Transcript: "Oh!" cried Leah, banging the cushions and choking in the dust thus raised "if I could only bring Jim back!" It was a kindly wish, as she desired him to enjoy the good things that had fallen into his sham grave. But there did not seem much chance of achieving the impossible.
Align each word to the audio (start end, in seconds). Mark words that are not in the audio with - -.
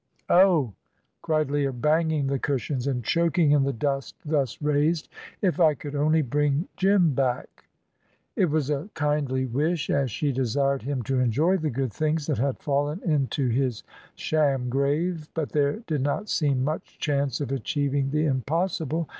"Oh!" 0.31 0.73
cried 1.21 1.51
Leah, 1.51 1.71
banging 1.73 2.25
the 2.25 2.39
cushions 2.39 2.87
and 2.87 3.03
choking 3.03 3.51
in 3.51 3.61
the 3.61 3.71
dust 3.71 4.15
thus 4.25 4.59
raised 4.59 5.09
"if 5.43 5.59
I 5.59 5.75
could 5.75 5.93
only 5.93 6.23
bring 6.23 6.67
Jim 6.75 7.13
back!" 7.13 7.65
It 8.35 8.45
was 8.49 8.71
a 8.71 8.89
kindly 8.95 9.45
wish, 9.45 9.91
as 9.91 10.09
she 10.09 10.31
desired 10.31 10.81
him 10.81 11.03
to 11.03 11.19
enjoy 11.19 11.57
the 11.57 11.69
good 11.69 11.93
things 11.93 12.25
that 12.25 12.39
had 12.39 12.57
fallen 12.63 12.99
into 13.03 13.47
his 13.49 13.83
sham 14.15 14.69
grave. 14.71 15.29
But 15.35 15.51
there 15.51 15.81
did 15.85 16.01
not 16.01 16.29
seem 16.29 16.63
much 16.63 16.97
chance 16.97 17.39
of 17.39 17.51
achieving 17.51 18.09
the 18.09 18.25
impossible. 18.25 19.07